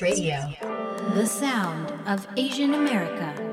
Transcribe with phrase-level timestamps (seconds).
[0.00, 0.52] Radio.
[1.14, 3.45] The sound of Asian America.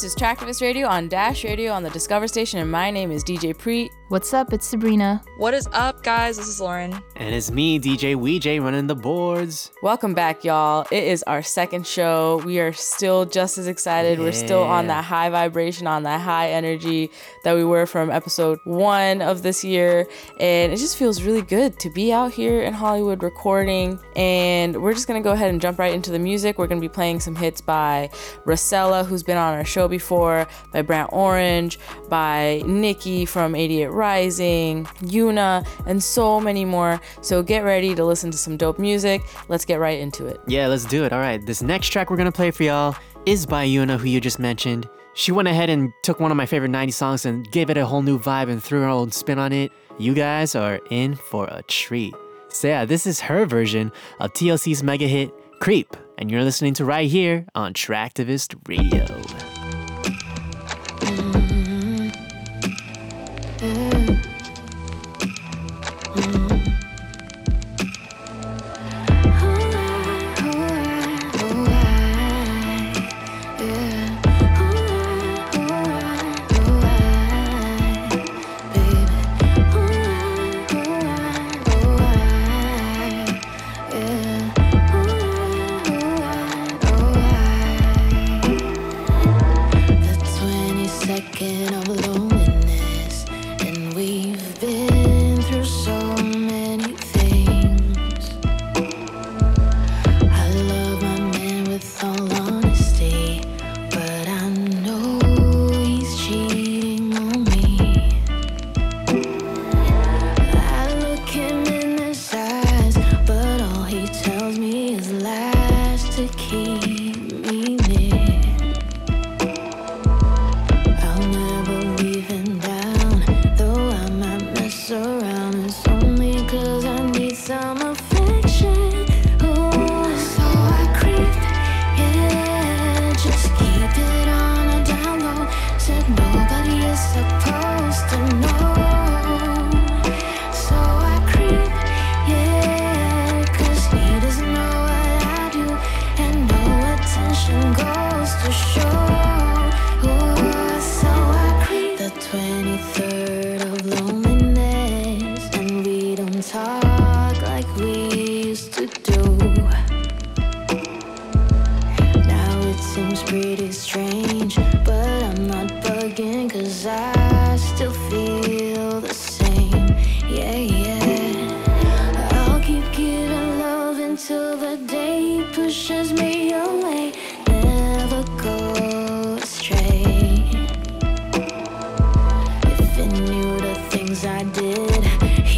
[0.00, 3.22] This is Traktivist Radio on Dash Radio on the Discover Station, and my name is
[3.22, 3.90] DJ Preet.
[4.08, 4.52] What's up?
[4.52, 5.22] It's Sabrina.
[5.36, 6.36] What is up, guys?
[6.36, 7.00] This is Lauren.
[7.14, 9.70] And it's me, DJ Weej, running the boards.
[9.82, 10.84] Welcome back, y'all.
[10.90, 12.42] It is our second show.
[12.44, 14.18] We are still just as excited.
[14.18, 17.10] We're still on that high vibration, on that high energy
[17.44, 20.08] that we were from episode one of this year.
[20.40, 24.00] And it just feels really good to be out here in Hollywood recording.
[24.16, 26.58] And we're just going to go ahead and jump right into the music.
[26.58, 28.10] We're going to be playing some hits by
[28.44, 31.78] Racella, who's been on our show before, by Brandt Orange,
[32.08, 37.00] by NIKI from 88rising, Yuna, and so many more.
[37.20, 39.22] So get ready to listen to some dope music.
[39.48, 40.40] Let's get right into it.
[40.46, 41.12] Yeah, let's do it.
[41.12, 42.96] All right, this next track we're gonna play for y'all
[43.26, 44.88] is by Yuna, who you just mentioned.
[45.14, 47.84] She went ahead and took one of my favorite 90s songs and gave it a
[47.84, 49.72] whole new vibe and threw her own spin on it.
[49.98, 52.14] You guys are in for a treat.
[52.48, 56.84] So yeah, this is her version of TLC's mega hit, Creep, and you're listening to
[56.84, 59.59] right here on Traktivist Radio.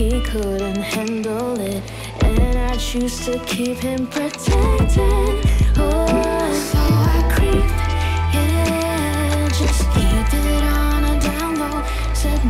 [0.03, 1.83] He couldn't handle it.
[2.25, 5.35] And I choose to keep him protected.
[5.77, 7.69] Oh, so I creep,
[8.35, 11.85] yeah, just keep it on a down low.
[12.15, 12.41] Said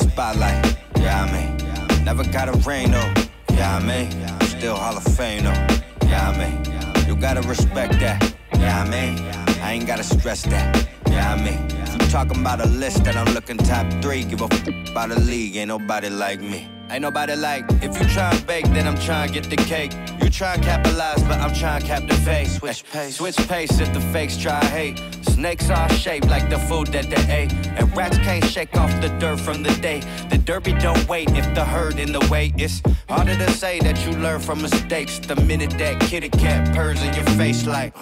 [0.00, 2.04] spotlight, yeah, I mean.
[2.04, 3.12] Never got a ring, though,
[3.52, 4.10] yeah, I mean.
[4.42, 5.66] Still Hall of Fame, though,
[6.08, 7.06] yeah, I mean.
[7.06, 9.18] You gotta respect that, yeah, I mean.
[9.62, 11.60] I ain't gotta stress that, yeah, I mean.
[11.92, 14.24] You talking about a list that I'm looking top three.
[14.24, 16.68] Give a f about the league, ain't nobody like me.
[16.90, 19.92] Ain't nobody like, if you try and bake, then I'm trying to get the cake.
[20.20, 22.56] You try and capitalize, but I'm trying to cap the face.
[22.56, 24.98] Switch pace, switch pace if the fakes try hate.
[25.22, 27.52] Snakes are shaped like the food that they ate.
[27.78, 30.00] And rats can't shake off the dirt from the day.
[30.30, 32.52] The derby don't wait if the herd in the way.
[32.56, 35.20] It's harder to say that you learn from mistakes.
[35.20, 37.94] The minute that kitty cat purrs in your face like.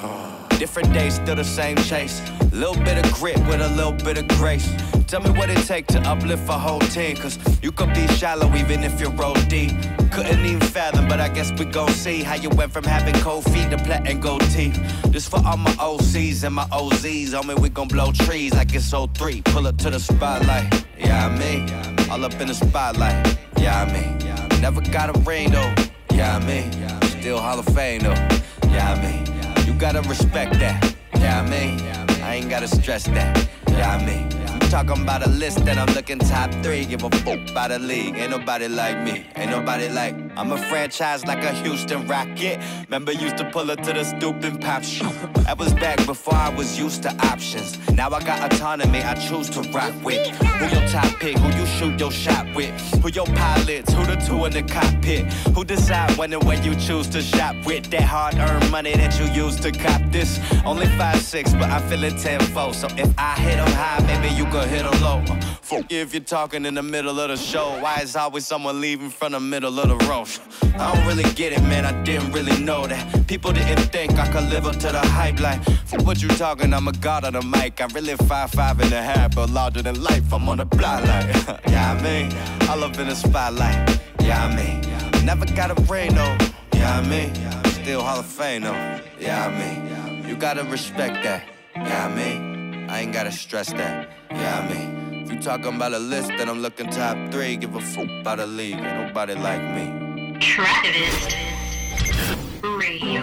[0.58, 2.20] Different days, still the same chase.
[2.52, 4.68] Little bit of grit with a little bit of grace.
[5.06, 7.16] Tell me what it take to uplift a whole team.
[7.16, 9.70] Cause you could be shallow even if you roll deep.
[10.10, 13.44] Couldn't even fathom, but I guess we gon' see how you went from having cold
[13.44, 14.76] feet to platinum gold teeth.
[15.12, 17.28] This for all my OCs and my OZs.
[17.28, 19.42] Homie, we gon' blow trees like it's 03.
[19.42, 21.70] Pull up to the spotlight, yeah, I mean.
[22.10, 24.18] All up in the spotlight, yeah, I mean.
[24.60, 25.72] Never got a ring though,
[26.12, 26.72] yeah, I mean.
[27.20, 28.28] Still Hall of Fame though,
[28.70, 29.27] yeah, I mean.
[29.78, 31.80] Gotta respect that, yeah, I mean.
[32.22, 34.28] I ain't gotta stress that, yeah, I mean.
[34.60, 36.84] You talking about a list that I'm looking top three.
[36.84, 38.16] Give a fuck about the league.
[38.16, 39.24] Ain't nobody like me.
[39.36, 40.27] Ain't nobody like.
[40.38, 42.60] I'm a franchise like a Houston Rocket.
[42.84, 45.12] Remember, used to pull up to the stoop and pop shit.
[45.44, 47.76] That was back before I was used to options.
[47.90, 49.02] Now I got autonomy.
[49.02, 50.28] I choose to rock with.
[50.28, 51.36] Who your top pick?
[51.38, 52.70] Who you shoot your shot with?
[53.02, 53.92] Who your pilots?
[53.92, 55.24] Who the two in the cockpit?
[55.56, 57.90] Who decide when and when you choose to shop with?
[57.90, 60.38] That hard-earned money that you use to cop this.
[60.64, 62.76] Only five six, but I'm feeling tenfold.
[62.76, 65.24] So if I hit 'em high, maybe you could hit 'em low.
[65.90, 67.78] If you're talking in the middle of the show.
[67.80, 70.27] Why is always someone leaving from the middle of the road?
[70.74, 71.84] I don't really get it, man.
[71.84, 73.26] I didn't really know that.
[73.26, 75.40] People didn't think I could live up to the hype.
[75.40, 76.72] Like, for what you talking?
[76.72, 77.80] I'm a god on the mic.
[77.80, 80.32] I'm really five five and a half, but larger than life.
[80.32, 81.26] I'm on the block like,
[81.68, 82.32] yeah, I mean,
[82.68, 84.00] all up in the spotlight.
[84.20, 86.36] Yeah, I mean, never got a ring though.
[86.74, 87.34] Yeah, I mean,
[87.70, 89.00] still Hall of Fame though.
[89.18, 91.48] Yeah, I mean, you gotta respect that.
[91.74, 94.10] Yeah, I mean, I ain't gotta stress that.
[94.30, 97.56] Yeah, I mean, if you talking about a list, then I'm looking top three.
[97.56, 98.76] Give a fuck about the league.
[98.76, 100.07] Ain't nobody like me.
[100.40, 101.34] Travis
[102.62, 103.22] Radio.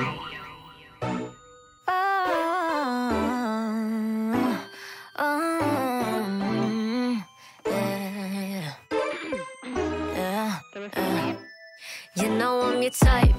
[12.18, 13.36] You know I'm your type,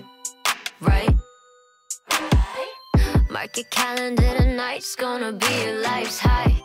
[0.80, 1.14] right?
[3.30, 6.62] Mark your calendar, tonight's gonna be your life's high.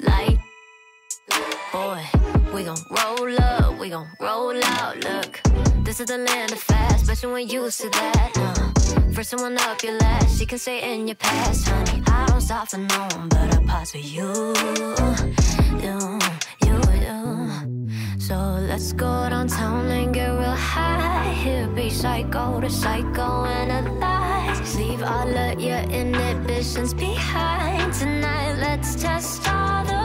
[0.00, 0.38] Like,
[1.72, 2.04] boy,
[2.52, 4.96] we gon' roll up, we gon' roll out.
[5.04, 5.40] Look,
[5.94, 8.32] this is the land of fast, bet you ain't used to that.
[8.34, 12.02] Uh, first someone up your last, you can stay in your past, honey.
[12.08, 14.26] I don't stop for no one, but I pause for you,
[15.84, 15.98] you,
[16.66, 18.18] you, you.
[18.18, 18.34] So
[18.68, 21.32] let's go downtown and get real high.
[21.44, 24.76] Here be psycho to psycho analyze.
[24.76, 27.92] Leave all of your inhibitions behind.
[27.92, 30.03] Tonight, let's test all the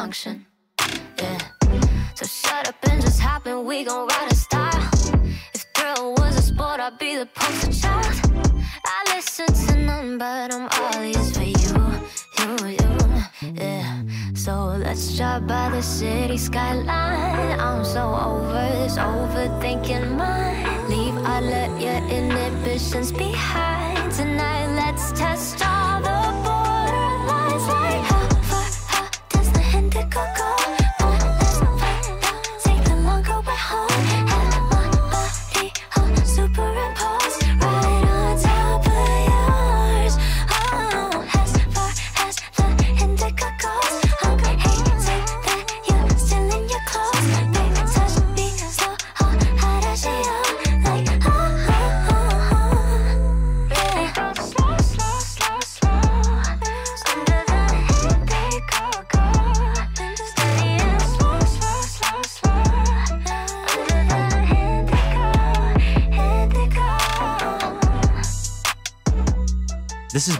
[0.00, 0.46] function.
[1.18, 1.38] Yeah.
[2.14, 4.88] So shut up and just hop in, we gon' ride in style.
[5.52, 8.16] If thrill was a sport, I'd be the poster child.
[8.94, 11.80] I listen to none, but I'm all ears for you,
[12.38, 13.52] you, you.
[13.62, 14.02] Yeah.
[14.34, 14.52] So
[14.84, 17.60] let's drive by the city skyline.
[17.60, 20.88] I'm so over this overthinking mind.
[20.88, 24.10] Leave all of your inhibitions behind.
[24.12, 25.60] Tonight, let's test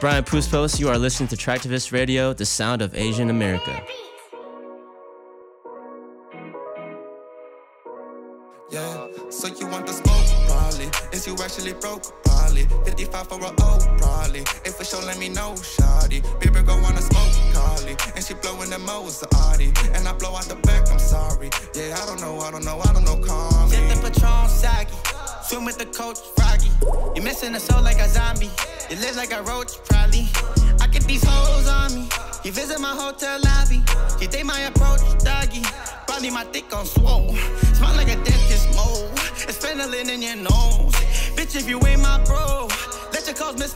[0.00, 0.80] Brian Puspos.
[0.80, 3.84] You are listening to Traktivist Radio, the sound of Asian America.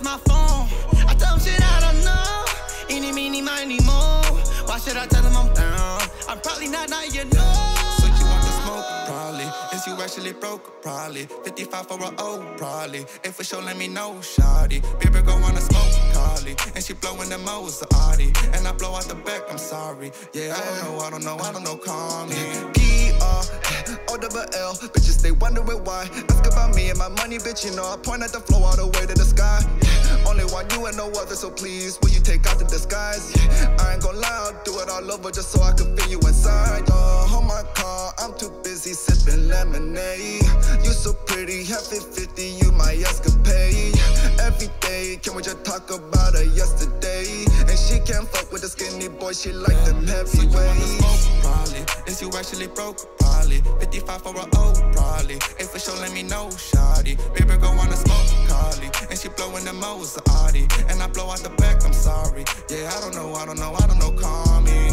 [0.02, 0.68] My phone.
[1.08, 2.44] I tell 'em shit I don't know.
[2.94, 4.22] Eeny, meeny, miny, mo.
[4.66, 6.00] Why should I tell them I'm down?
[6.28, 7.54] I'm probably not, now you know.
[7.98, 9.46] So you want the smoke, probably.
[9.72, 11.26] Is you actually broke, probably.
[11.44, 13.06] 55 for a O, probably.
[13.22, 14.80] If for sure, let me know, shawty.
[15.00, 16.56] Baby girl wanna smoke, Carly.
[16.74, 17.38] And she blowing the
[17.94, 18.32] Audi.
[18.52, 20.12] And I blow out the back, I'm sorry.
[20.32, 22.93] Yeah, I don't know, I don't know, I don't know, call me.
[23.34, 26.08] E-R, O-double-L, bitches, they wondering why.
[26.30, 28.76] Ask about me and my money, bitch, you know I point at the flow all
[28.76, 29.60] the way to the sky.
[30.28, 30.43] Only
[30.84, 33.32] you and no other, so please, will you take out the disguise?
[33.80, 36.18] I ain't gon' lie, I'll do it all over just so I can feel you
[36.18, 36.84] inside.
[36.90, 40.44] Uh, hold my car, I'm too busy sipping lemonade.
[40.84, 43.96] You so pretty, half it 50, you my escapade.
[44.40, 47.44] Every day, can we just talk about her yesterday?
[47.68, 50.98] And she can't fuck with the skinny boy, she like them So you heavyweights.
[50.98, 52.12] smoke, probably.
[52.12, 53.33] Is you actually broke, probably.
[53.50, 55.36] 55 for a O, probably.
[55.58, 56.50] If for sure, let me know.
[57.34, 58.90] Baby girl wanna smoke, Carly.
[59.10, 62.44] And she the And I blow out the back, I'm sorry.
[62.70, 64.90] Yeah, I don't know, I don't know, I don't know, call me.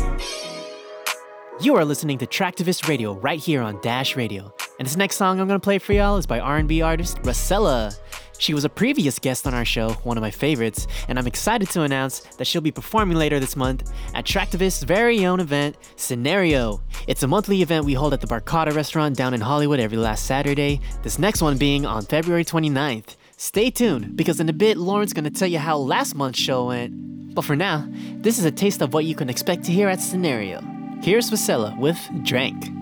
[1.62, 4.53] You are listening to Traktivist Radio right here on Dash Radio.
[4.79, 7.96] And this next song I'm gonna play for y'all is by R&B artist Racella.
[8.41, 11.69] She was a previous guest on our show, one of my favorites, and I'm excited
[11.69, 16.81] to announce that she'll be performing later this month at Traktivist's very own event, Scenario.
[17.05, 20.25] It's a monthly event we hold at the Barcata restaurant down in Hollywood every last
[20.25, 23.15] Saturday, this next one being on February 29th.
[23.38, 27.36] Stay tuned, because in a bit, Lauren's gonna tell you how last month's show went.
[27.36, 30.01] But for now, this is a taste of what you can expect to hear at
[30.01, 30.63] Scenario.
[31.03, 32.80] Here's Racella with Drank.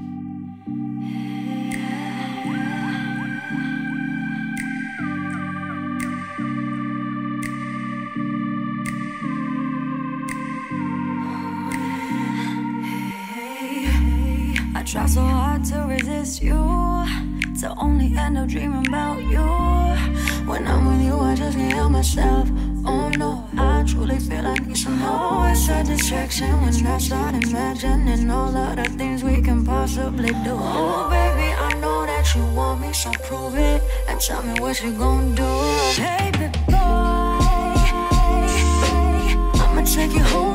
[14.91, 16.58] Try so hard to resist you,
[17.62, 19.46] to only end up dreaming about you.
[20.50, 22.50] When I'm with you, I just can't help myself.
[22.86, 25.50] Oh no, I truly feel I need some more.
[25.50, 30.58] It's a distraction when I start imagining all of the things we can possibly do.
[30.58, 34.81] Oh baby, I know that you want me, so prove it and tell me what
[34.84, 35.51] you gonna do.
[36.01, 37.38] Baby boy,
[39.62, 40.49] I'ma take you home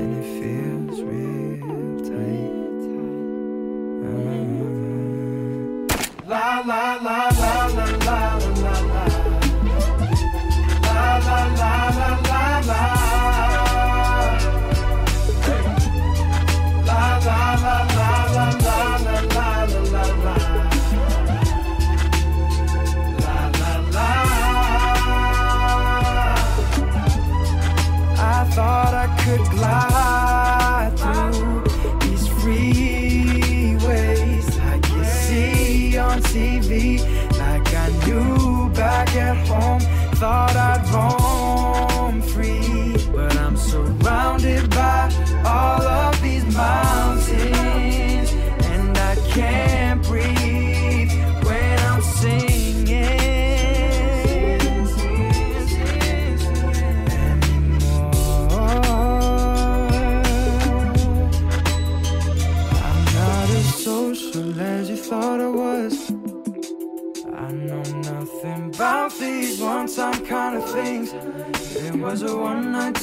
[0.00, 2.82] And it feels real tight.
[4.06, 4.32] Ah.
[6.26, 7.29] La la la la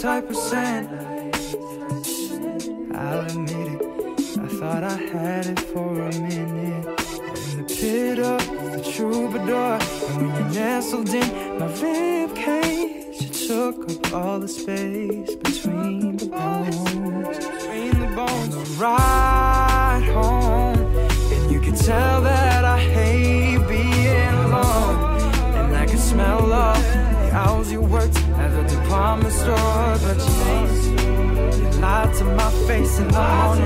[0.08, 0.32] type.
[2.96, 3.82] I'll admit it,
[4.40, 6.86] I thought I had it for a minute.
[7.52, 8.40] In the pit of
[8.72, 14.48] the troubadour, and when you nestled in my rib cage, you took up all the
[14.48, 17.38] space between the bones.
[17.46, 19.27] Between the bones, on the ride
[29.30, 30.18] store, but.
[31.58, 33.66] You lied to my face in the morning.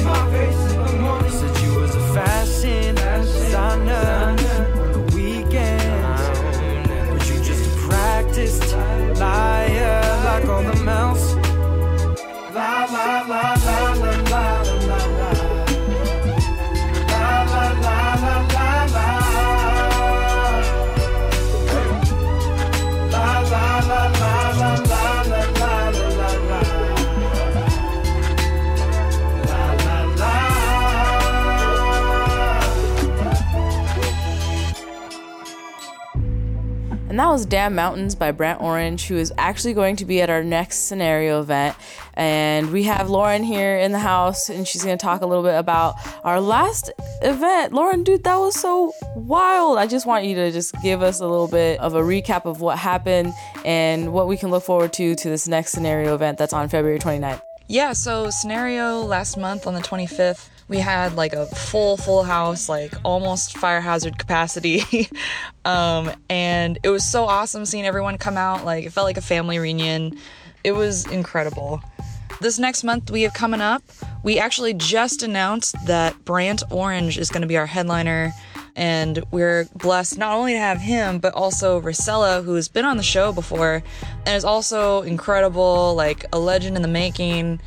[1.29, 4.50] Said you was a fashion designer
[37.31, 40.89] was Damn Mountains by Brandt Orange, who is actually going to be at our next
[40.89, 41.77] scenario event.
[42.15, 45.43] And we have Lauren here in the house, and she's going to talk a little
[45.43, 46.91] bit about our last
[47.21, 47.71] event.
[47.71, 49.77] Lauren, dude, that was so wild.
[49.77, 52.59] I just want you to just give us a little bit of a recap of
[52.59, 53.31] what happened
[53.63, 56.99] and what we can look forward to to this next scenario event that's on February
[56.99, 57.41] 29th.
[57.69, 62.69] Yeah, so scenario last month on the 25th, we had like a full full house,
[62.69, 64.81] like almost fire hazard capacity.
[65.65, 69.21] um and it was so awesome seeing everyone come out, like it felt like a
[69.21, 70.17] family reunion.
[70.63, 71.81] It was incredible.
[72.39, 73.83] This next month we have coming up,
[74.23, 78.31] we actually just announced that Brandt Orange is going to be our headliner
[78.77, 83.03] and we're blessed not only to have him but also Racella who's been on the
[83.03, 83.83] show before
[84.25, 87.59] and is also incredible like a legend in the making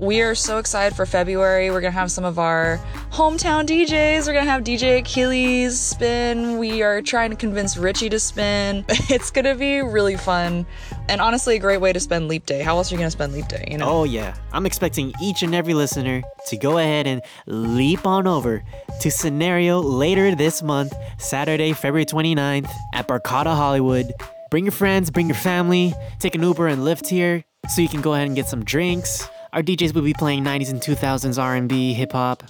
[0.00, 1.70] we are so excited for February.
[1.70, 2.78] We're gonna have some of our
[3.10, 4.26] hometown DJs.
[4.26, 6.56] We're gonna have DJ Achilles spin.
[6.58, 8.84] We are trying to convince Richie to spin.
[9.10, 10.64] It's gonna be really fun,
[11.08, 12.62] and honestly, a great way to spend Leap Day.
[12.62, 13.66] How else are you gonna spend Leap Day?
[13.70, 13.88] You know?
[13.88, 14.34] Oh, yeah.
[14.52, 18.62] I'm expecting each and every listener to go ahead and leap on over
[19.00, 24.12] to Scenario later this month, Saturday, February 29th at Barcata Hollywood.
[24.50, 28.00] Bring your friends, bring your family, take an Uber and Lyft here so you can
[28.00, 29.28] go ahead and get some drinks.
[29.52, 32.44] Our DJs will be playing 90s and 2000s R&B, hip hop.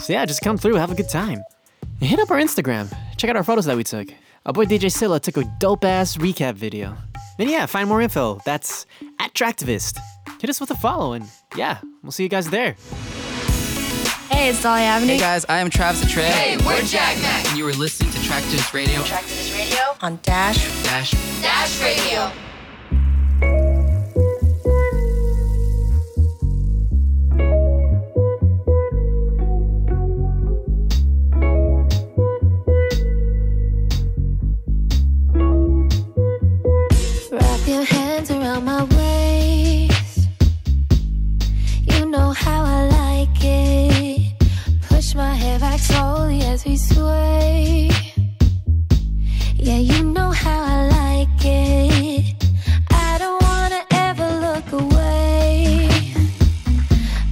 [0.00, 1.42] So yeah, just come through, have a good time.
[2.00, 2.92] Hit up our Instagram.
[3.16, 4.08] Check out our photos that we took.
[4.46, 6.96] Our boy DJ Silla took a dope ass recap video.
[7.38, 8.40] Then yeah, find more info.
[8.44, 8.86] That's
[9.20, 9.98] at Traktivist.
[10.40, 12.74] Hit us with a follow and yeah, we'll see you guys there.
[14.30, 15.12] Hey, it's Dolly Avenue.
[15.12, 16.24] Hey guys, I am Travis Atreo.
[16.24, 17.46] Hey, we're Jack Mac.
[17.48, 19.00] And you were listening to Traktivist Radio.
[19.00, 22.49] Traktivist Radio on Dash Dash Dash Radio.
[38.50, 40.28] Around my waist.
[41.82, 44.32] You know how I like it.
[44.88, 47.90] Push my hair back slowly as we sway.
[49.54, 52.34] Yeah, you know how I like it.
[52.90, 55.88] I don't wanna ever look away.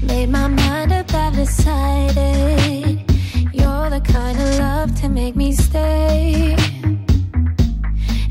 [0.02, 3.02] Made my mind up, I've decided.
[3.52, 6.57] You're the kind of love to make me stay.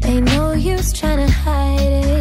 [0.04, 2.17] Ain't no use trying to hide it.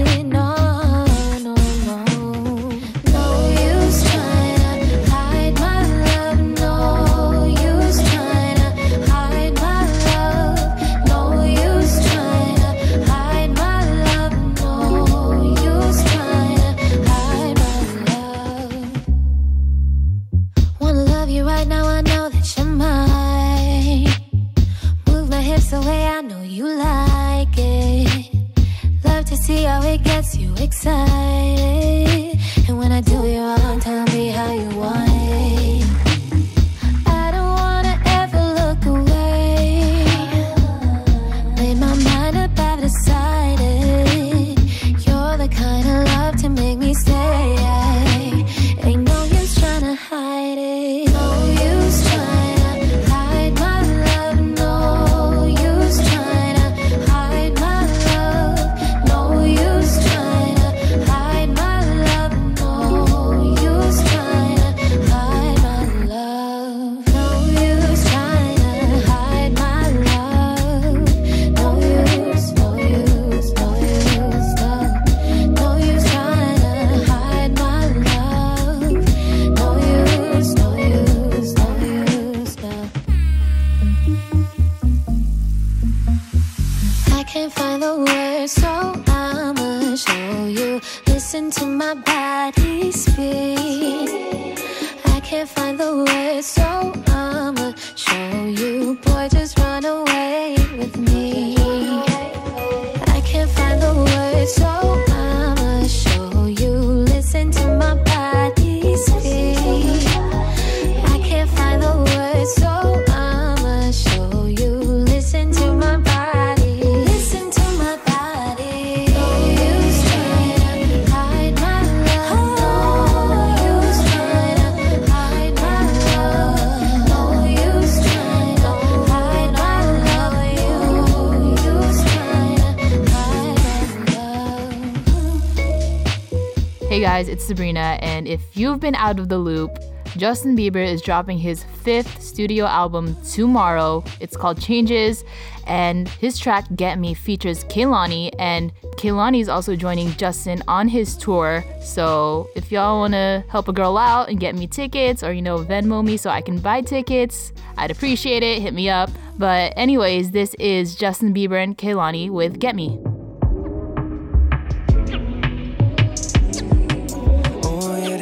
[137.46, 139.78] Sabrina, and if you've been out of the loop,
[140.16, 144.02] Justin Bieber is dropping his fifth studio album tomorrow.
[144.18, 145.24] It's called Changes,
[145.66, 151.16] and his track Get Me features Kehlani, and Kehlani is also joining Justin on his
[151.16, 151.64] tour.
[151.80, 155.58] So if y'all wanna help a girl out and get me tickets, or you know,
[155.58, 158.62] Venmo me so I can buy tickets, I'd appreciate it.
[158.62, 159.10] Hit me up.
[159.38, 162.98] But anyways, this is Justin Bieber and Kehlani with Get Me.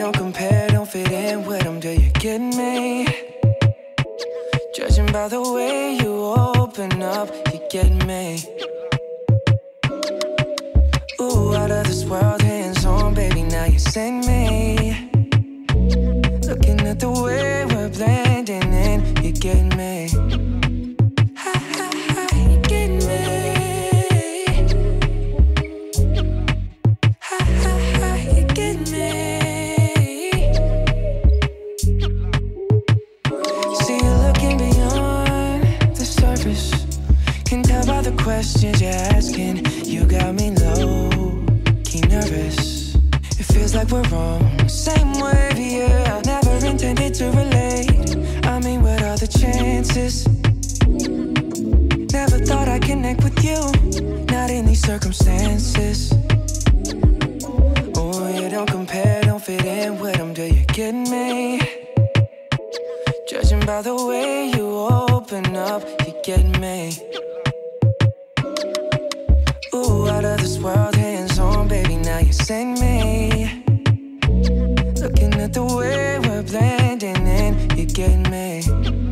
[0.04, 3.06] Don't compare, don't fit in with them, do you get me?
[4.76, 6.12] Judging by the way you
[6.56, 8.38] open up, you get me.
[11.22, 15.08] Ooh, out of this world, hands on, baby, now you send me.
[16.48, 20.33] Looking at the way we're blending in, you get me.
[43.84, 44.68] Like we're wrong.
[44.68, 46.16] same wave, yeah.
[46.16, 48.46] I never intended to relate.
[48.46, 50.26] I mean, what are the chances?
[52.12, 53.58] Never thought I'd connect with you.
[54.26, 56.12] Not in these circumstances.
[57.96, 60.34] Oh, you don't compare, don't fit in with them.
[60.34, 61.60] Do you get me?
[63.28, 64.66] Judging by the way you
[65.10, 66.92] open up, you get me.
[69.74, 73.43] Ooh, out of this world, hands on, baby, now you send me
[75.44, 79.03] at the way we're blending in, you get me.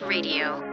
[0.00, 0.63] Radio.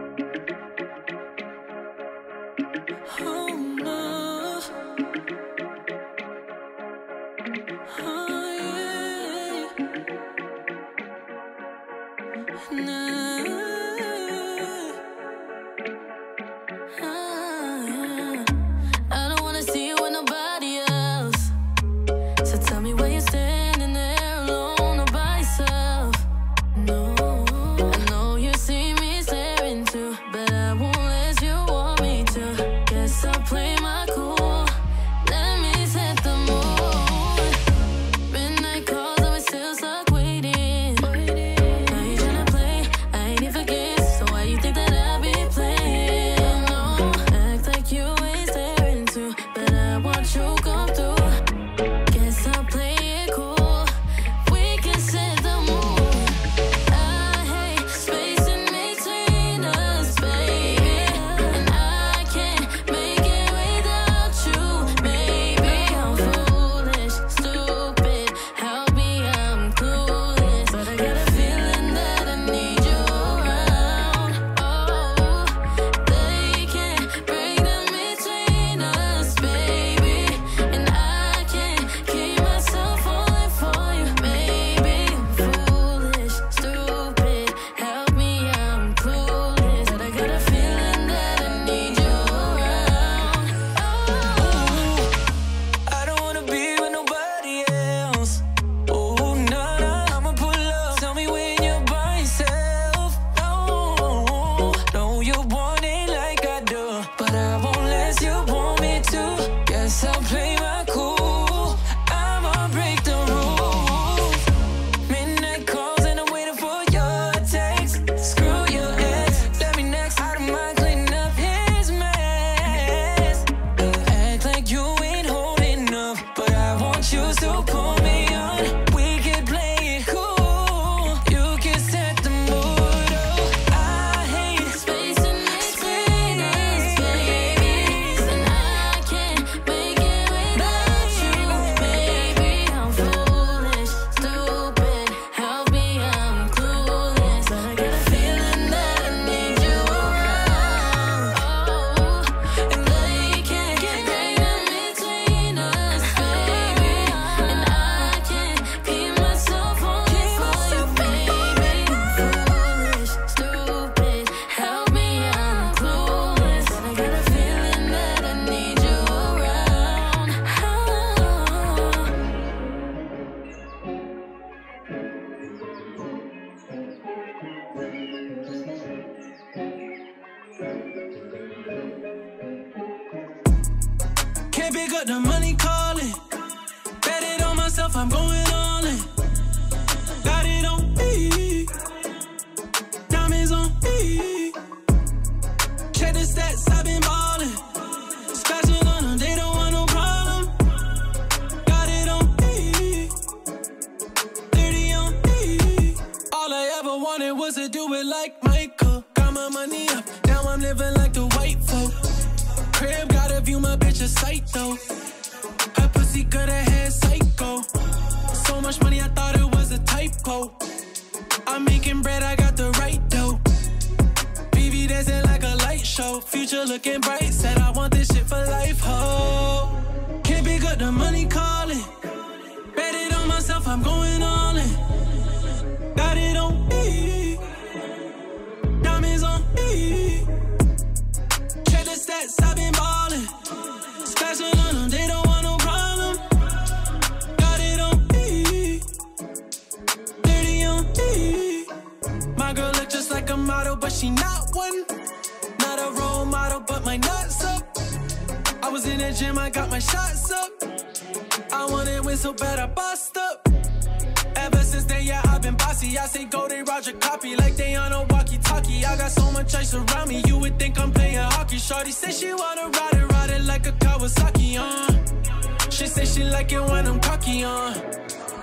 [268.62, 268.84] lucky.
[268.84, 271.58] I got so much ice around me, you would think I'm playing hockey.
[271.58, 275.70] Shorty say she wanna ride it, ride it like a Kawasaki, uh.
[275.70, 277.74] She say she like it when I'm cocky, uh.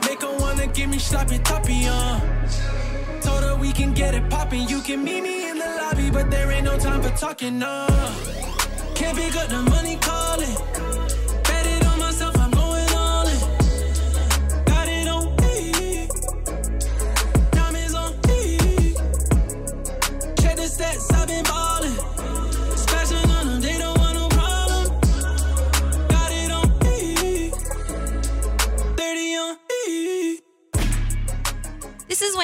[0.05, 2.19] Make her wanna give me sloppy toppy, uh.
[3.21, 4.67] Told her we can get it popping.
[4.67, 7.87] you can meet me in the lobby, but there ain't no time for talking, uh.
[8.95, 10.88] Can't pick up the money calling.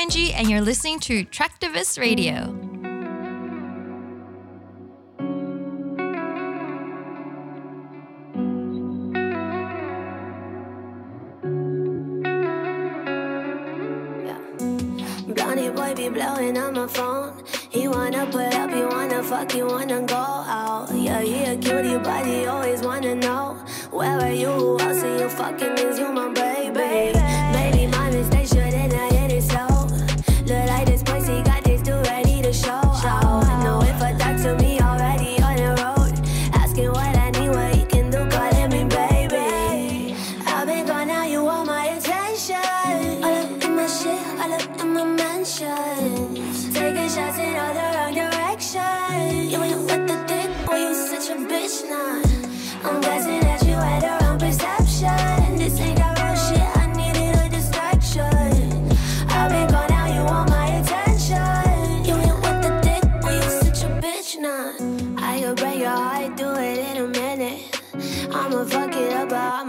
[0.06, 2.54] Angie, and you're listening to Traktivist Radio.
[16.13, 17.44] Blowing on my phone.
[17.70, 20.88] He wanna put up, he wanna fuck, he wanna go out.
[20.94, 23.58] Yeah, he a cutie, but he always wanna know
[23.91, 24.78] where are you?
[25.20, 25.78] You fucking?
[25.78, 26.05] Is you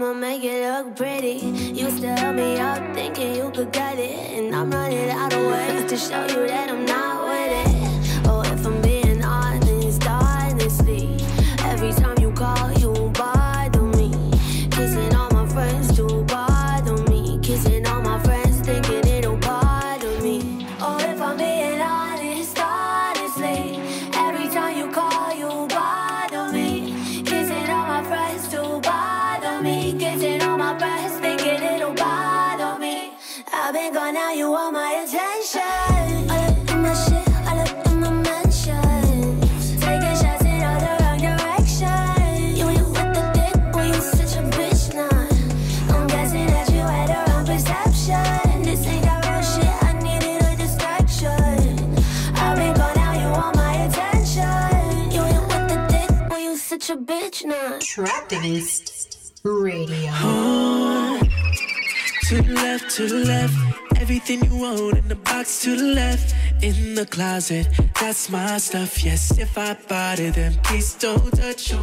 [0.07, 1.35] I'ma make it look pretty.
[1.75, 4.39] You still help me up, thinking you could get it.
[4.39, 7.16] And I'm running out of ways to show you that I'm not
[62.97, 63.56] to left.
[64.07, 66.33] Everything you want in the box to the left.
[66.61, 67.67] In the closet,
[67.99, 69.03] that's my stuff.
[69.03, 71.73] Yes, if I bought it, then please don't touch.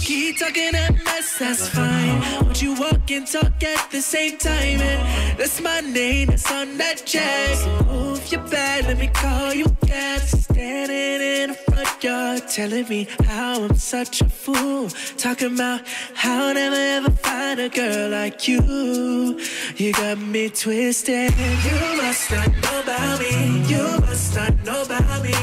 [0.00, 2.44] Keep talking that mess, that's fine.
[2.44, 4.80] Would you walk and talk at the same time?
[4.80, 7.54] And that's my name, that's on that check.
[7.54, 10.22] So move your back, let me call you cat.
[10.22, 14.88] Standing in the front yard, telling me how I'm such a fool.
[15.16, 15.82] Talking about
[16.14, 19.40] how I'll never ever find a girl like you.
[19.76, 21.32] You got me twisted.
[21.68, 23.62] You must not know about me.
[23.72, 25.34] You must not know about me.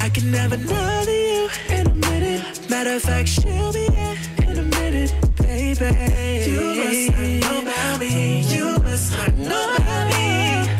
[0.00, 2.70] I can never know that you in a minute.
[2.70, 4.16] Matter of fact, she'll be here
[4.48, 6.50] in a minute, baby.
[6.50, 8.40] You must not know about me.
[8.54, 10.26] You must not know about me.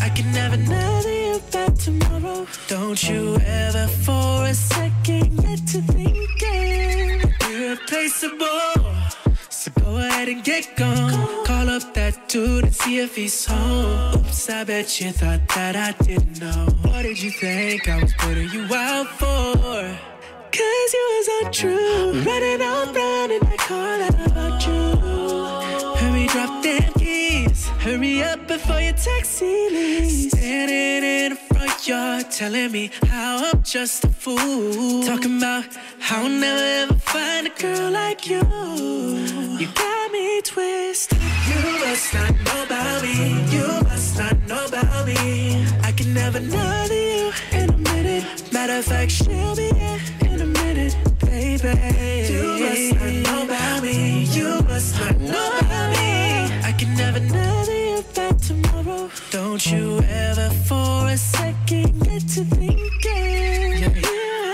[0.06, 2.46] I can never know you back tomorrow.
[2.68, 8.72] Don't you ever for a second get to thinking irreplaceable.
[9.50, 11.44] So go ahead and get gone.
[11.78, 14.14] Call up that dude and see if he's home.
[14.16, 16.66] Oops, I bet you thought that I didn't know.
[16.82, 19.54] What did you think I was putting you out for?
[20.50, 22.22] Cause you was untrue.
[22.26, 25.98] Running all around in that car like about you.
[26.00, 27.68] Hurry, drop them keys.
[27.84, 30.30] Hurry up before your taxi leaves.
[30.32, 31.36] Standing in
[31.88, 35.02] yard, telling me how I'm just a fool.
[35.04, 35.64] Talking about
[35.98, 38.42] how I'll never ever find a girl like you.
[39.58, 41.18] You got me twisted.
[41.48, 43.42] You must not know about me.
[43.50, 45.66] You must not know about me.
[45.82, 48.24] I can never know you in a minute.
[48.52, 51.68] Matter of fact, she'll be here in a minute, baby.
[52.32, 54.24] You must not know about me.
[54.24, 56.60] You must not know about me.
[56.68, 58.47] I can never know you tomorrow.
[59.30, 63.92] Don't you ever for a second get to thinking you're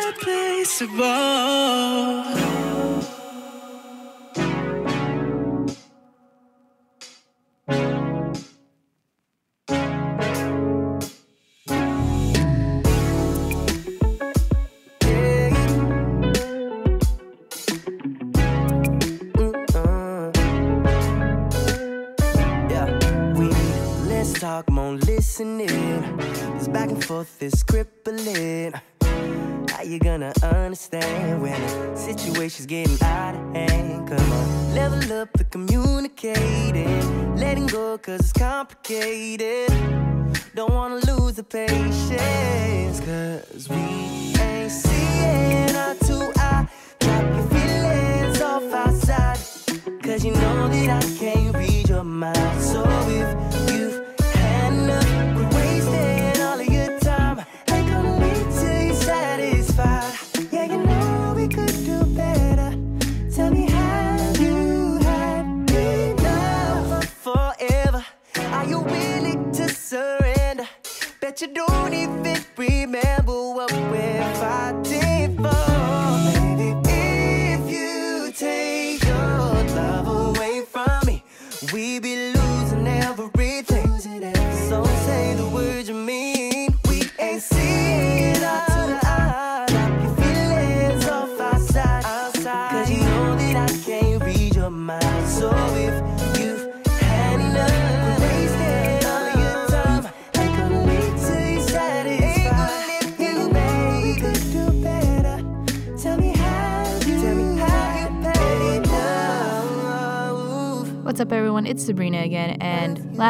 [0.08, 2.24] irreplaceable.
[24.64, 26.18] Talk, more listening.
[26.54, 28.72] This back and forth is crippling.
[29.68, 34.08] How you gonna understand when the situation's getting out of hand?
[34.08, 37.36] Come on, level up the communicating.
[37.36, 39.68] Letting go cause it's complicated.
[40.54, 43.76] Don't wanna lose the patience cause we
[44.40, 46.68] ain't seeing eye to eye.
[47.00, 49.38] Drop your feelings off outside.
[50.02, 52.63] Cause you know that I can't read your mind.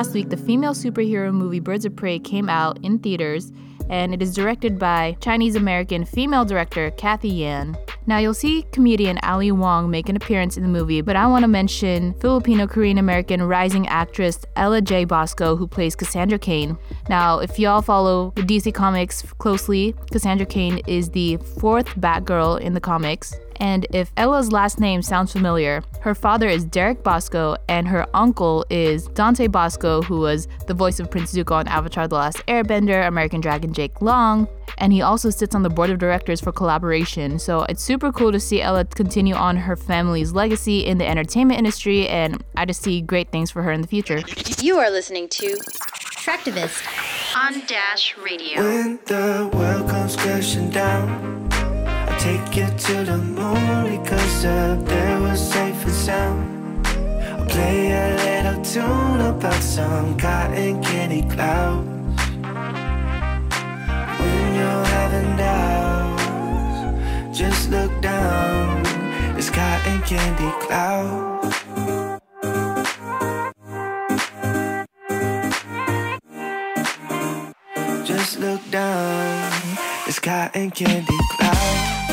[0.05, 3.51] Last week, the female superhero movie Birds of Prey came out in theaters,
[3.89, 7.75] and it is directed by Chinese American female director Cathy Yan.
[8.07, 11.45] Now, you'll see comedian Ali Wong make an appearance in the movie, but I want
[11.45, 16.77] to mention Filipino Korean American rising actress Ella Jay Basco, who plays Cassandra Cain.
[17.09, 22.75] Now, if y'all follow the DC Comics closely, Cassandra Cain is the fourth Batgirl in
[22.75, 23.35] the comics.
[23.65, 28.67] And if Ella's last name sounds familiar, her father is Derek Basco and her uncle
[28.69, 33.09] is Dante Basco, who was the voice of Prince Zuko on Avatar The Last Airbender,
[33.09, 34.47] American Dragon Jake Long,
[34.77, 37.41] and he also sits on the board of directors for Kollaboration.
[37.41, 41.57] So it's super cool to see Ella continue on her family's legacy in the entertainment
[41.57, 44.23] industry, and I just see great things for her in the future.
[44.61, 45.57] You are listening to
[46.21, 46.85] Traktivist
[47.35, 48.63] on Dash Radio.
[48.63, 51.44] When the world comes crashing down, I
[52.25, 56.87] take you to the moon because up there we're safe and sound.
[56.87, 61.87] I'll play a little tune about some cotton candy clouds.
[64.21, 68.81] When you're having doubts, just look down.
[69.37, 71.55] It's cotton candy clouds.
[78.09, 79.53] Just look down.
[80.07, 82.04] It's cotton candy cloud.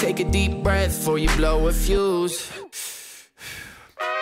[0.00, 2.52] Take a deep breath before you blow a fuse.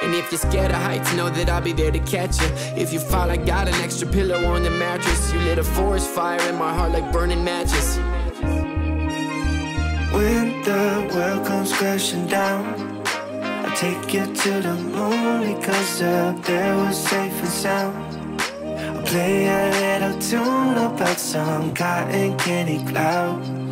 [0.04, 2.48] And if you're scared of heights, know that I'll be there to catch you.
[2.76, 5.32] If you fall, I got an extra pillow on the mattress.
[5.32, 7.96] You lit a forest fire in my heart like burning matches.
[10.12, 13.02] When the world comes crashing down,
[13.66, 18.42] I take you to the moon because up there we're safe and sound.
[18.62, 23.63] I'll play a little tune about some cotton candy clouds.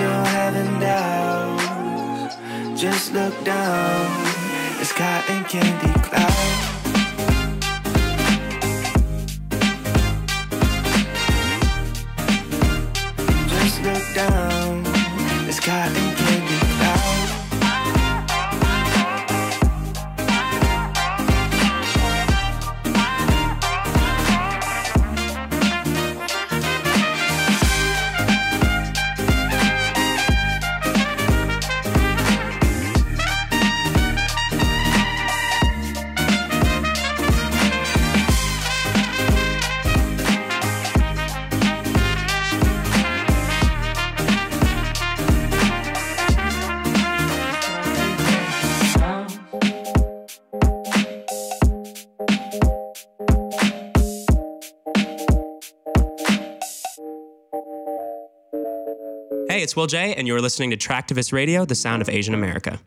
[0.00, 2.36] You're having doubts,
[2.80, 4.06] just look down.
[4.80, 6.70] It's cotton candy clouds.
[13.50, 14.49] Just look down.
[59.70, 62.80] It's Will J, and you're listening to Traktivist Radio, the sound of Asian America.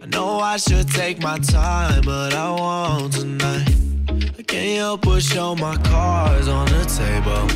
[0.00, 3.68] I know I should take my time, but I won't tonight.
[4.38, 7.50] I can't help but show my cards on the table.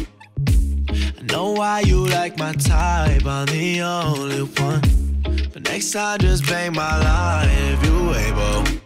[1.18, 4.82] I know why you like my type, I'm the only one.
[5.54, 8.83] But next time, just bang my line if you able.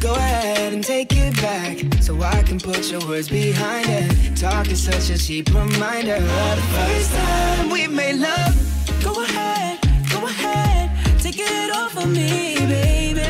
[0.00, 4.36] Go ahead and take it back so I can put your words behind it.
[4.36, 8.54] Talk is such a cheap reminder the first time we made love.
[9.02, 9.80] Go ahead,
[10.10, 10.90] go ahead,
[11.20, 13.22] take it off of me, baby.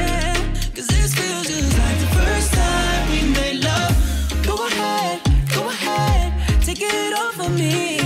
[0.74, 4.44] Cause this feels just like the first time we made love.
[4.44, 5.22] Go ahead,
[5.54, 7.97] go ahead, take it off of me,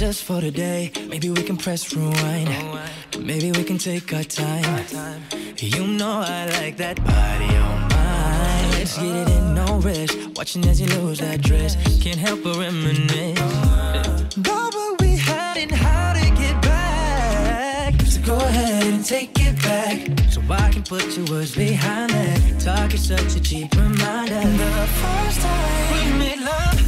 [0.00, 2.48] Just for today, maybe we can press rewind.
[3.20, 4.86] Maybe we can take our time.
[5.58, 8.70] You know I like that body on mine.
[8.70, 10.16] Let's get it in, no rush.
[10.36, 11.76] Watching as you lose that dress.
[12.02, 13.38] Can't help but reminisce.
[14.38, 18.00] About what we had and how to get back.
[18.00, 19.98] So go ahead and take it back.
[20.30, 22.58] So I can put your words behind that.
[22.58, 24.40] Talk is such a cheap reminder.
[24.40, 26.79] The first time we made love.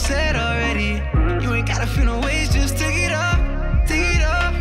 [0.00, 0.92] Said already.
[1.44, 3.38] You ain't gotta feel no ways, just take it off,
[3.86, 4.54] take it off.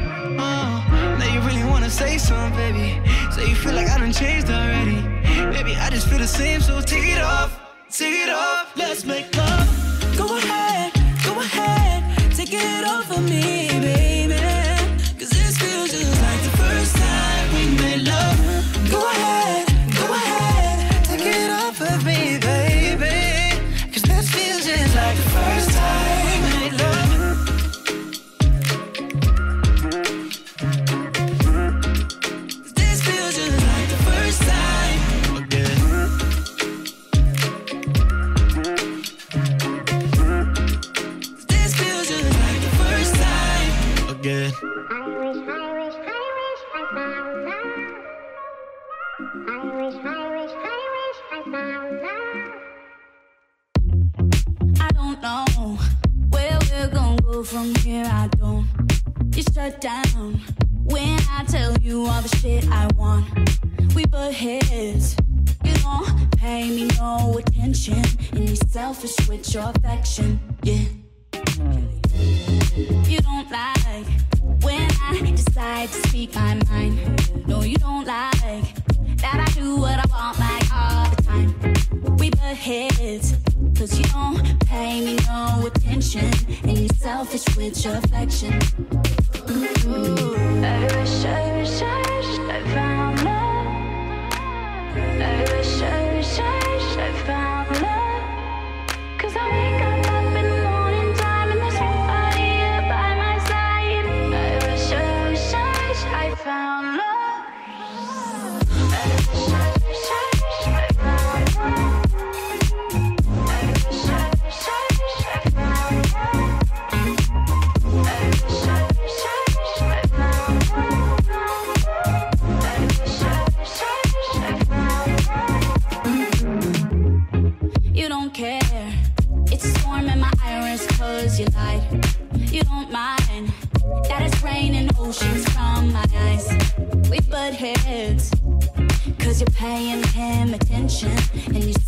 [0.46, 2.88] Uh, now you really wanna say something, baby.
[3.32, 5.00] Say you feel like I done changed already.
[5.56, 7.58] Maybe I just feel the same, so take it off,
[7.90, 8.76] take it off.
[8.76, 9.69] Let's make love.
[82.60, 83.36] Heads,
[83.78, 86.30] cause you don't pay me no attention,
[86.64, 88.54] and you're selfish with your affection.
[89.50, 90.36] Ooh.
[90.64, 93.68] I wish, I wish, I wish I found love.
[95.22, 98.24] I wish, I wish, I wish I found love.
[99.20, 99.89] Cause I wake up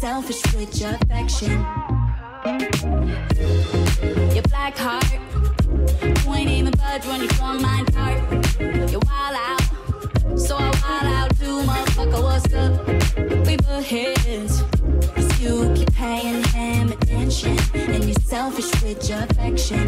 [0.01, 1.51] selfish with your affection.
[4.33, 5.05] Your black heart,
[6.25, 8.19] you ain't even budge when you from my heart.
[8.91, 9.61] You wild out,
[10.39, 12.23] so I wild out too, motherfucker.
[12.23, 13.45] What's up?
[13.45, 14.63] We butt heads.
[15.39, 19.87] You keep paying him attention And you're selfish with your affection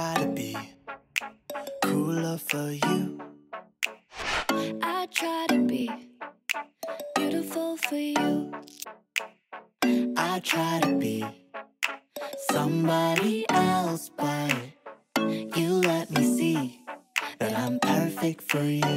[0.00, 0.56] try to be
[1.82, 3.20] cooler for you.
[4.82, 5.90] I try to be
[7.14, 8.50] beautiful for you.
[10.16, 11.18] I try to be
[12.50, 14.54] somebody else, but
[15.56, 16.80] you let me see
[17.38, 18.89] that I'm perfect for you.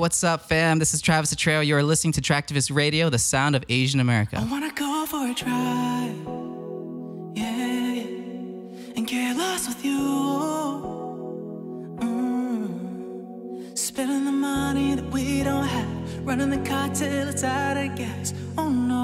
[0.00, 0.78] What's up, fam?
[0.78, 1.60] This is Travis Atreo.
[1.64, 4.38] You are listening to Traktivist Radio, the sound of Asian America.
[4.38, 6.16] I wanna go for a drive,
[7.36, 8.06] yeah,
[8.96, 9.98] and get lost with you.
[12.00, 13.78] Mm.
[13.78, 18.32] Spending the money that we don't have, running the car till it's out of gas.
[18.56, 18.96] Oh no.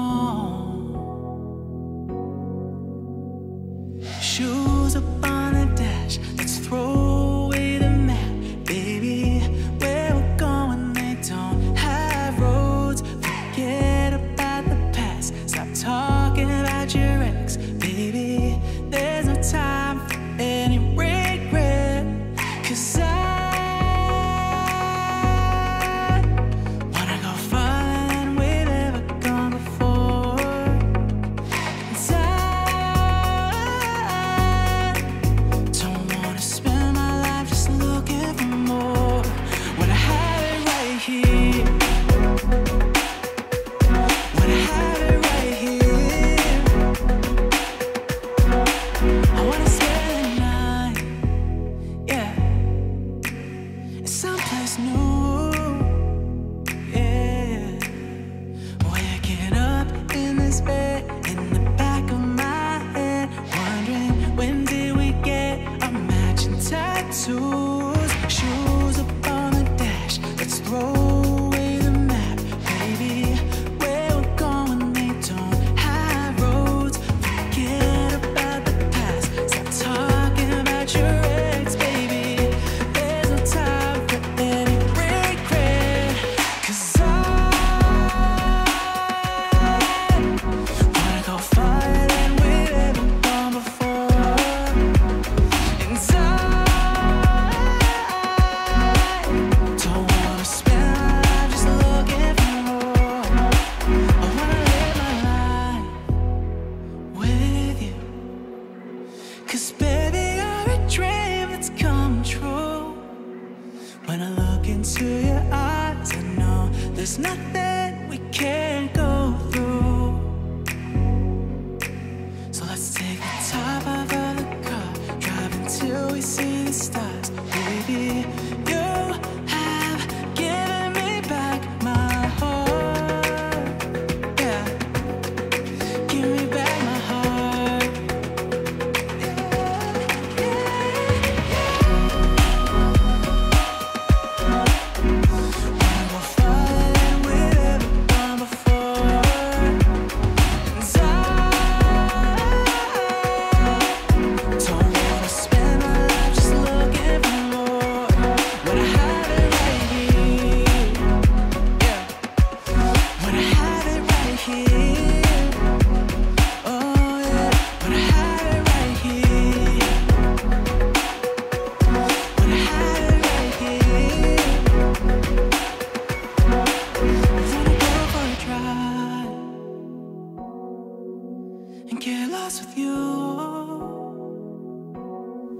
[4.19, 7.06] Shoes up on the dash, let's throw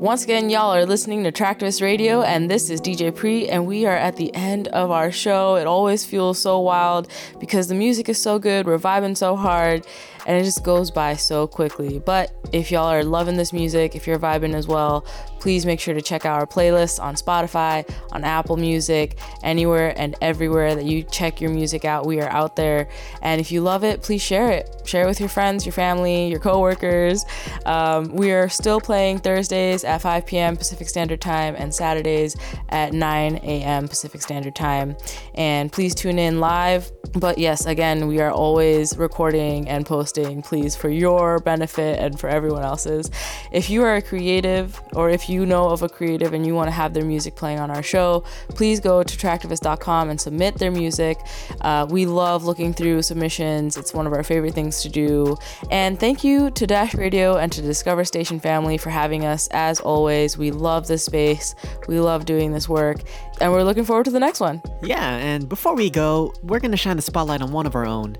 [0.07, 3.85] Once again, y'all are listening to Traktivist Radio, and this is DJ Pre, and we
[3.85, 5.57] are at the end of our show.
[5.57, 7.09] It always feels so wild
[7.41, 9.85] because the music is so good, we're vibing so hard,
[10.27, 11.99] and it just goes by so quickly.
[11.99, 15.05] But if y'all are loving this music, if you're vibing as well,
[15.39, 20.15] please make sure to check out our playlists on Spotify, on Apple Music, anywhere and
[20.21, 22.05] everywhere that you check your music out.
[22.05, 22.89] We are out there.
[23.21, 24.69] And if you love it, please share it.
[24.83, 27.23] Share it with your friends, your family, your coworkers.
[27.65, 30.57] Um, we are still playing Thursdays at 5 p.m.
[30.57, 32.35] Pacific Standard Time and Saturdays
[32.67, 33.87] at 9 a.m.
[33.87, 34.97] Pacific Standard Time.
[35.35, 36.91] And please tune in live.
[37.13, 42.27] But yes, again, we are always recording and posting please, for your benefit and for
[42.29, 43.09] everyone else's.
[43.51, 46.67] If you are a creative or if you know of a creative and you want
[46.67, 50.71] to have their music playing on our show, please go to traktivist.com and submit their
[50.71, 51.19] music.
[51.61, 55.37] Uh, we love looking through submissions, it's one of our favorite things to do.
[55.69, 59.47] And thank you to Dash Radio and to Discover Station family for having us.
[59.51, 61.55] As always, we love this space,
[61.87, 63.03] we love doing this work,
[63.39, 64.61] and we're looking forward to the next one.
[64.81, 68.17] Yeah, and before we go, we're gonna shine the spotlight on one of our own.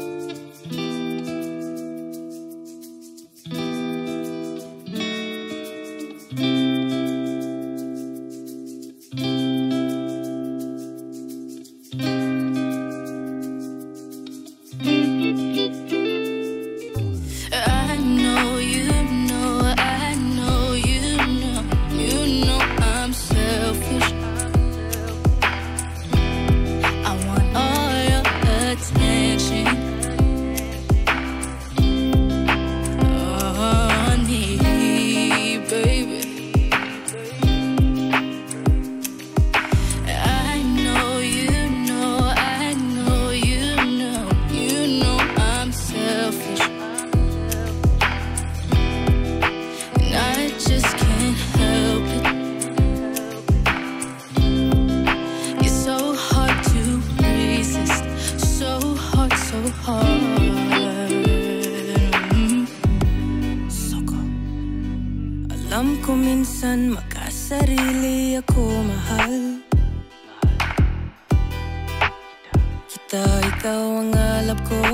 [73.10, 74.86] Kita ikaw ang alap ko.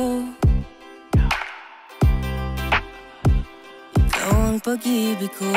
[3.91, 5.51] Ikaw ang pag-ibig ko.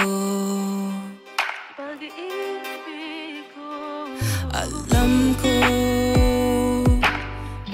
[4.51, 5.55] Alam ko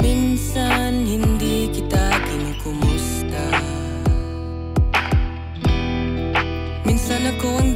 [0.05, 3.45] Minsan hindi kita kinukumusta.
[6.85, 7.73] Minsan ako ang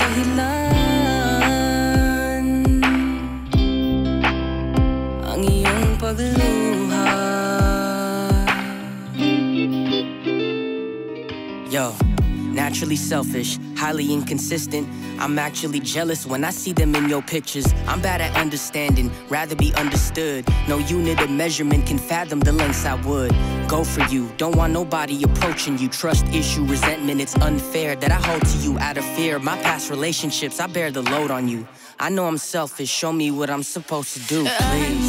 [12.79, 14.87] naturally selfish, highly inconsistent.
[15.19, 17.67] I'm actually jealous when I see them in your pictures.
[17.89, 20.47] I'm bad at understanding, rather be understood.
[20.69, 23.33] No unit of measurement can fathom the lengths I would
[23.67, 24.31] go for you.
[24.37, 25.89] Don't want nobody approaching you.
[25.89, 29.41] Trust issue, resentment, it's unfair that I hold to you out of fear.
[29.41, 31.67] My past relationships, I bear the load on you.
[31.99, 35.08] I know I'm selfish, show me what I'm supposed to do, uh, please.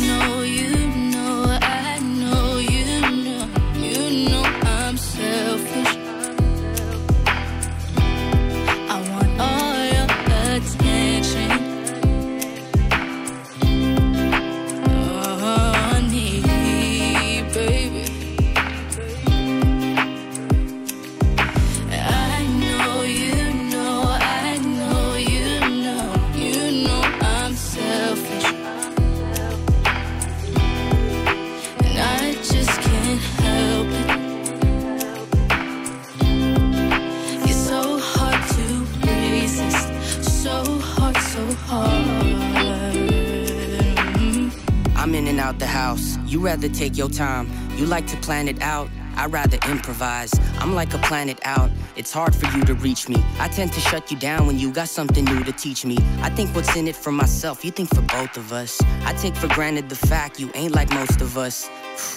[46.60, 47.50] Rather take your time.
[47.78, 48.90] You like to plan it out.
[49.16, 50.32] I rather improvise.
[50.60, 51.72] I'm like a planet out.
[51.96, 53.24] It's hard for you to reach me.
[53.40, 55.98] I tend to shut you down when you got something new to teach me.
[56.22, 58.82] I think what's in it for myself, you think for both of us.
[59.06, 61.70] I take for granted the fact you ain't like most of us.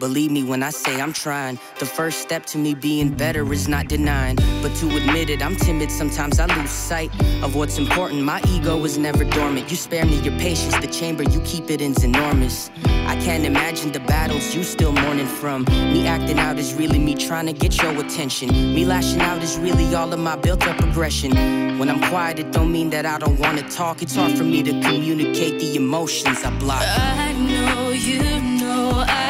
[0.00, 1.58] Believe me when I say I'm trying.
[1.78, 4.36] The first step to me being better is not denying.
[4.62, 5.90] But to admit it, I'm timid.
[5.90, 7.10] Sometimes I lose sight
[7.42, 8.22] of what's important.
[8.22, 9.70] My ego is never dormant.
[9.70, 10.74] You spare me your patience.
[10.78, 12.70] The chamber you keep it in's enormous.
[12.86, 15.64] I can't imagine the battles you still mourning from.
[15.64, 18.48] Me acting out is really me trying to get your attention.
[18.48, 21.32] Me lashing out is really all of my built up aggression.
[21.78, 24.00] When I'm quiet, it don't mean that I don't wanna talk.
[24.00, 26.82] It's hard for me to communicate the emotions I block.
[26.86, 29.29] I know you know, I